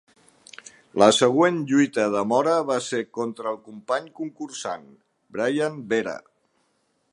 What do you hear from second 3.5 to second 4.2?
el company